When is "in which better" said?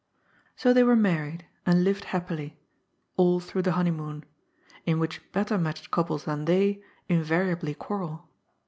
4.83-5.59